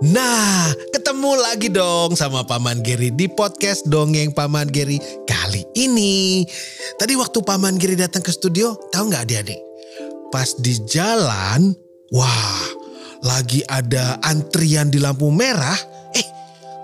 [0.00, 4.96] Nah, ketemu lagi dong sama Paman Geri di podcast Dongeng Paman Geri
[5.28, 6.40] kali ini.
[6.96, 9.60] Tadi waktu Paman Geri datang ke studio, tahu nggak adik-adik?
[10.32, 11.76] Pas di jalan,
[12.16, 12.64] wah,
[13.20, 15.76] lagi ada antrian di lampu merah.
[16.16, 16.24] Eh,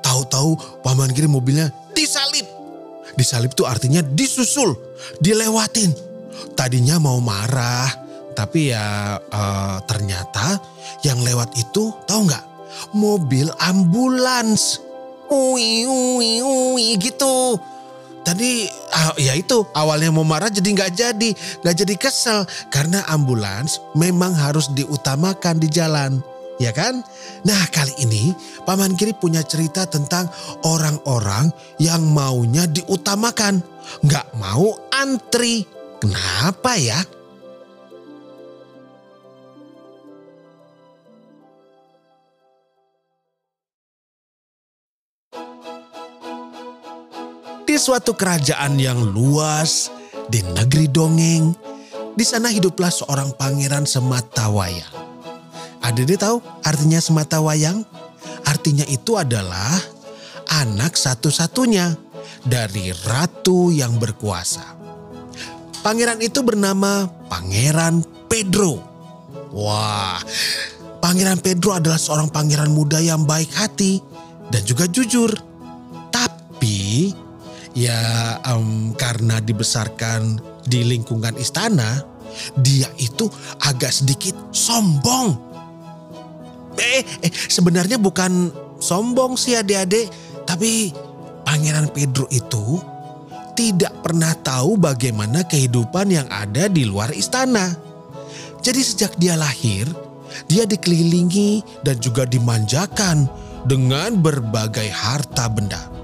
[0.00, 2.48] tahu-tahu Paman Geri mobilnya disalip.
[3.12, 4.72] Disalip tuh artinya disusul,
[5.20, 5.92] dilewatin.
[6.56, 7.92] Tadinya mau marah,
[8.32, 10.56] tapi ya eh, ternyata
[11.04, 12.51] yang lewat itu tahu nggak?
[12.94, 14.80] Mobil ambulans.
[15.32, 17.56] Ui, ui, ui gitu.
[18.22, 21.30] Tadi ah, ya itu awalnya mau marah jadi nggak jadi,
[21.64, 26.22] nggak jadi kesel karena ambulans memang harus diutamakan di jalan,
[26.62, 27.02] ya kan?
[27.42, 28.30] Nah kali ini
[28.62, 30.30] Paman Kiri punya cerita tentang
[30.62, 31.50] orang-orang
[31.82, 33.58] yang maunya diutamakan,
[34.06, 35.66] nggak mau antri.
[35.98, 37.02] Kenapa ya?
[47.72, 49.88] Di suatu kerajaan yang luas
[50.28, 51.56] di negeri dongeng,
[52.12, 54.92] di sana hiduplah seorang pangeran sematawayang.
[55.80, 57.80] Ada dia tahu artinya sematawayang?
[58.44, 59.72] Artinya itu adalah
[60.52, 61.96] anak satu-satunya
[62.44, 64.76] dari ratu yang berkuasa.
[65.80, 68.84] Pangeran itu bernama Pangeran Pedro.
[69.48, 70.20] Wah,
[71.00, 74.04] Pangeran Pedro adalah seorang pangeran muda yang baik hati
[74.52, 75.32] dan juga jujur.
[76.12, 77.21] Tapi
[77.72, 82.04] ya em, karena dibesarkan di lingkungan istana,
[82.60, 83.28] dia itu
[83.64, 85.36] agak sedikit sombong.
[86.80, 88.48] Eh, eh sebenarnya bukan
[88.80, 90.08] sombong sih adik-adik,
[90.48, 90.92] tapi
[91.42, 92.80] Pangeran Pedro itu
[93.52, 97.76] tidak pernah tahu bagaimana kehidupan yang ada di luar istana.
[98.62, 99.84] Jadi sejak dia lahir,
[100.48, 103.28] dia dikelilingi dan juga dimanjakan
[103.66, 106.01] dengan berbagai harta benda.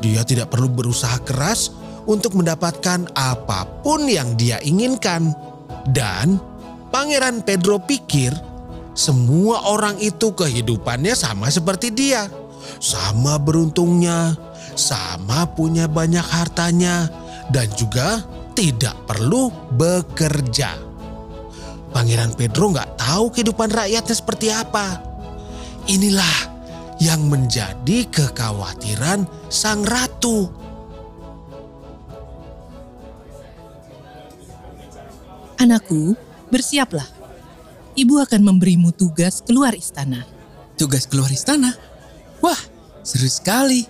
[0.00, 1.72] Dia tidak perlu berusaha keras
[2.08, 5.32] untuk mendapatkan apa pun yang dia inginkan.
[5.88, 6.40] Dan
[6.90, 8.34] Pangeran Pedro pikir
[8.98, 12.26] semua orang itu kehidupannya sama seperti dia.
[12.82, 14.34] Sama beruntungnya,
[14.74, 17.08] sama punya banyak hartanya,
[17.48, 18.26] dan juga
[18.58, 20.76] tidak perlu bekerja.
[21.90, 25.02] Pangeran Pedro nggak tahu kehidupan rakyatnya seperti apa.
[25.90, 26.49] Inilah
[27.00, 30.52] yang menjadi kekhawatiran sang ratu.
[35.56, 36.12] Anakku,
[36.52, 37.08] bersiaplah.
[37.96, 40.24] Ibu akan memberimu tugas keluar istana.
[40.76, 41.72] Tugas keluar istana?
[42.40, 42.56] Wah,
[43.04, 43.84] seru sekali.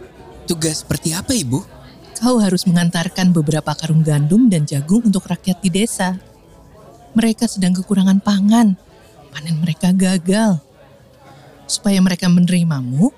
[0.46, 1.62] Tugas seperti apa ibu?
[2.18, 6.18] Kau harus mengantarkan beberapa karung gandum dan jagung untuk rakyat di desa.
[7.14, 8.74] Mereka sedang kekurangan pangan.
[9.30, 10.69] Panen mereka gagal.
[11.70, 13.14] Supaya mereka menerimamu,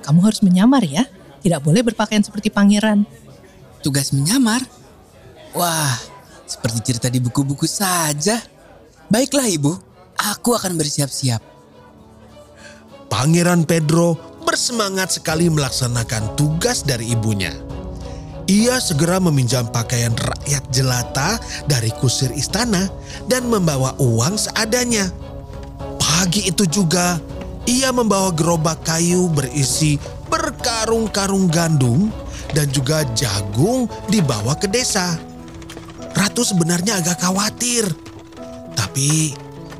[0.00, 1.04] kamu harus menyamar ya.
[1.44, 3.04] Tidak boleh berpakaian seperti pangeran.
[3.84, 4.64] Tugas menyamar?
[5.52, 6.00] Wah,
[6.48, 8.40] seperti cerita di buku-buku saja.
[9.12, 9.76] Baiklah ibu,
[10.16, 11.44] aku akan bersiap-siap.
[13.12, 14.16] Pangeran Pedro
[14.48, 17.52] bersemangat sekali melaksanakan tugas dari ibunya.
[18.48, 21.36] Ia segera meminjam pakaian rakyat jelata
[21.68, 22.88] dari kusir istana
[23.28, 25.06] dan membawa uang seadanya.
[26.00, 27.22] Pagi itu juga,
[27.68, 30.00] ia membawa gerobak kayu berisi
[30.30, 32.08] berkarung-karung gandum
[32.56, 35.18] dan juga jagung dibawa ke desa.
[36.16, 37.86] Ratu sebenarnya agak khawatir,
[38.74, 39.32] tapi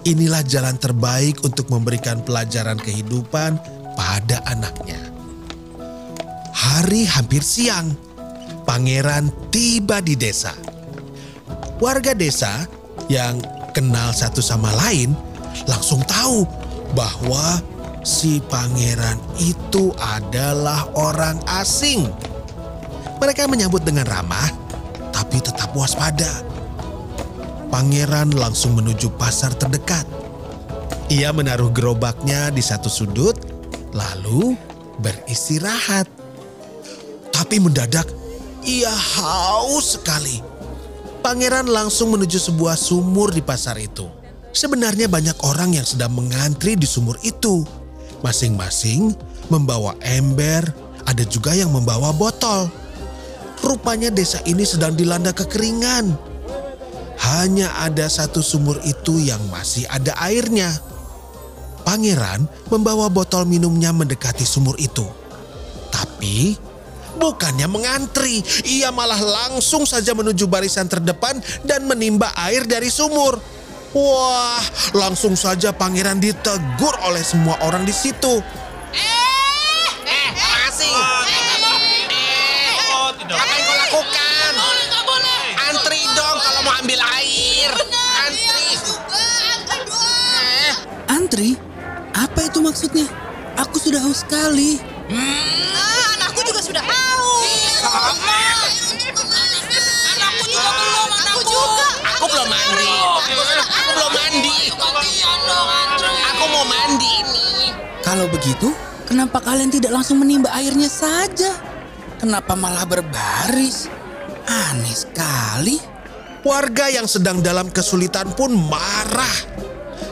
[0.07, 3.59] inilah jalan terbaik untuk memberikan pelajaran kehidupan
[3.99, 5.01] pada anaknya.
[6.55, 7.93] Hari hampir siang,
[8.65, 10.55] pangeran tiba di desa.
[11.81, 12.69] Warga desa
[13.09, 13.41] yang
[13.73, 15.17] kenal satu sama lain
[15.67, 16.45] langsung tahu
[16.93, 17.63] bahwa
[18.01, 22.09] si pangeran itu adalah orang asing.
[23.21, 24.49] Mereka menyambut dengan ramah,
[25.13, 26.45] tapi tetap waspada.
[27.69, 30.09] Pangeran langsung menuju pasar terdekat.
[31.13, 33.37] Ia menaruh gerobaknya di satu sudut,
[33.93, 34.57] lalu
[34.99, 36.09] beristirahat.
[37.31, 38.09] Tapi mendadak
[38.65, 40.41] ia haus sekali.
[41.21, 44.09] Pangeran langsung menuju sebuah sumur di pasar itu.
[44.51, 47.63] Sebenarnya banyak orang yang sedang mengantri di sumur itu.
[48.21, 49.17] Masing-masing
[49.49, 50.65] membawa ember,
[51.09, 52.69] ada juga yang membawa botol.
[53.61, 56.13] Rupanya desa ini sedang dilanda kekeringan.
[57.21, 60.73] Hanya ada satu sumur itu yang masih ada airnya.
[61.85, 65.05] Pangeran membawa botol minumnya mendekati sumur itu.
[65.93, 66.57] Tapi
[67.21, 73.37] bukannya mengantri, ia malah langsung saja menuju barisan terdepan dan menimba air dari sumur.
[73.91, 74.63] Wah,
[74.95, 78.39] langsung saja pangeran ditegur oleh semua orang di situ.
[78.95, 79.87] Eh.
[80.07, 80.31] Eh,
[83.35, 84.53] apa yang kau lakukan?
[85.75, 87.71] Antri dong kalau mau ambil air.
[88.31, 88.79] Antri.
[90.39, 90.73] Eh,
[91.11, 91.51] Antri?
[92.15, 93.11] Apa itu maksudnya?
[93.59, 94.79] Aku sudah haus sekali.
[95.11, 95.90] anakku
[108.41, 108.73] begitu,
[109.05, 111.53] kenapa kalian tidak langsung menimba airnya saja?
[112.17, 113.85] Kenapa malah berbaris?
[114.49, 115.77] Aneh sekali.
[116.41, 119.37] Warga yang sedang dalam kesulitan pun marah.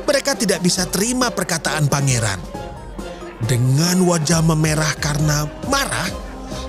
[0.05, 2.37] Mereka tidak bisa terima perkataan pangeran.
[3.49, 6.13] Dengan wajah memerah karena marah,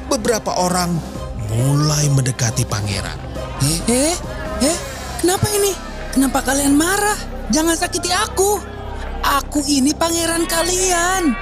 [0.07, 0.95] beberapa orang
[1.51, 3.19] mulai mendekati pangeran.
[3.67, 4.15] Eh, eh,
[4.63, 4.77] eh,
[5.19, 5.75] kenapa ini?
[6.15, 7.19] Kenapa kalian marah?
[7.51, 8.68] Jangan sakiti aku.
[9.23, 11.35] Aku ini pangeran kalian.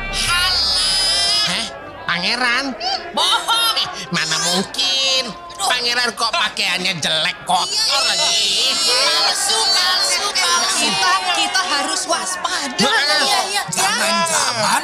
[1.45, 1.65] Hah?
[2.07, 2.73] Pangeran?
[3.13, 3.77] Bohong.
[4.09, 5.23] Mana mungkin?
[5.57, 8.71] Pangeran kok pakaiannya jelek kotor lagi.
[8.85, 10.85] Palsu, palsu, palsu.
[10.85, 12.77] Kita, kita harus waspada.
[12.77, 13.63] Iya, iya.
[13.73, 14.83] Jangan-jangan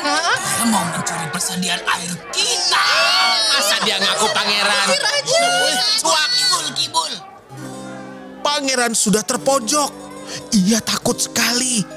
[0.64, 2.88] dia mau mencuri persediaan air kita.
[3.54, 4.88] Masa dia ngaku pangeran?
[6.02, 6.28] Cuak.
[6.34, 7.14] Kibul, kibul.
[8.42, 9.92] Pangeran sudah terpojok.
[10.58, 11.93] Ia takut sekali.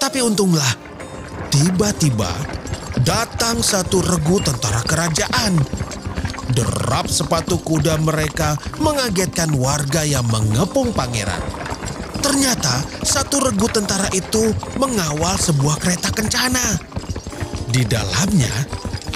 [0.00, 0.72] Tapi untunglah,
[1.52, 2.32] tiba-tiba
[3.04, 5.60] datang satu regu tentara kerajaan.
[6.56, 11.44] Derap sepatu kuda mereka mengagetkan warga yang mengepung pangeran.
[12.24, 16.80] Ternyata satu regu tentara itu mengawal sebuah kereta kencana.
[17.68, 18.56] Di dalamnya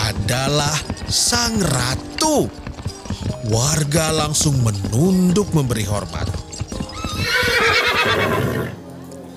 [0.04, 0.76] adalah
[1.08, 2.44] sang ratu.
[3.48, 6.28] Warga langsung menunduk memberi hormat.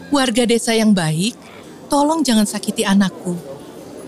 [0.07, 1.35] Warga desa yang baik,
[1.91, 3.35] tolong jangan sakiti anakku.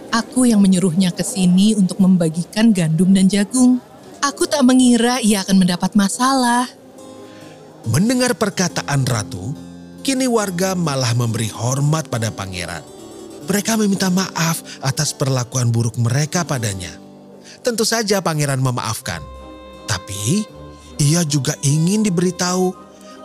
[0.09, 3.83] Aku yang menyuruhnya ke sini untuk membagikan gandum dan jagung.
[4.23, 6.65] Aku tak mengira ia akan mendapat masalah.
[7.85, 9.53] Mendengar perkataan ratu,
[10.01, 12.81] kini warga malah memberi hormat pada pangeran.
[13.45, 16.95] Mereka meminta maaf atas perlakuan buruk mereka padanya.
[17.59, 19.19] Tentu saja pangeran memaafkan.
[19.83, 20.47] Tapi
[21.01, 22.71] ia juga ingin diberitahu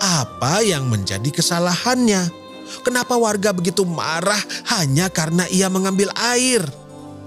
[0.00, 2.43] apa yang menjadi kesalahannya.
[2.82, 4.40] Kenapa warga begitu marah
[4.76, 6.64] hanya karena ia mengambil air?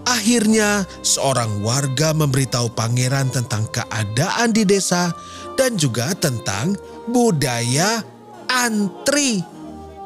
[0.08, 5.12] Akhirnya, seorang warga memberitahu pangeran tentang keadaan di desa
[5.60, 6.80] dan juga tentang
[7.12, 8.00] budaya
[8.48, 9.44] antri.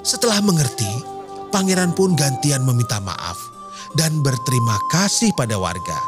[0.01, 0.89] Setelah mengerti,
[1.54, 3.38] pangeran pun gantian meminta maaf
[3.94, 6.00] dan berterima kasih pada warga.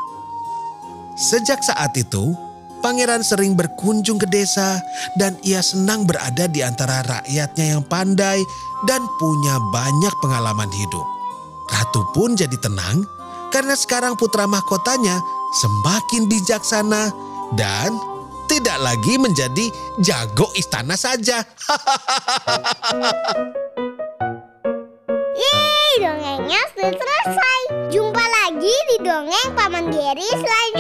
[1.13, 2.33] Sejak saat itu,
[2.81, 4.81] pangeran sering berkunjung ke desa
[5.21, 8.41] dan ia senang berada di antara rakyatnya yang pandai
[8.87, 11.05] dan punya banyak pengalaman hidup.
[11.71, 13.07] Ratu pun jadi tenang
[13.53, 15.21] karena sekarang putra mahkotanya
[15.61, 17.13] semakin bijaksana
[17.53, 17.93] dan
[18.49, 19.71] tidak lagi menjadi
[20.03, 21.45] jago istana saja.
[25.33, 27.59] Yeay, dongengnya sudah selesai.
[27.93, 30.72] Jumpa lagi di dongeng Paman Geri selanjutnya.